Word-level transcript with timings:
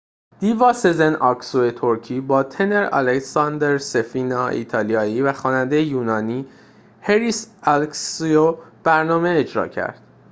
دیوا 0.39 0.73
سزن 0.73 1.15
آکسو 1.15 1.71
ترکی 1.71 2.21
با 2.21 2.43
تنر 2.43 2.89
آلساندرو 2.93 3.77
سفینا 3.77 4.47
ایتالیایی 4.47 5.21
و 5.21 5.33
خواننده 5.33 5.81
یونانی 5.81 6.45
هریس 7.01 7.47
الکسیو 7.63 8.57
برنامه 8.83 9.29
اجرا 9.29 9.67
کرد 9.67 10.01